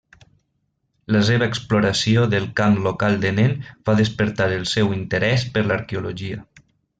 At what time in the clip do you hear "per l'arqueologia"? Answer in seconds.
5.59-6.41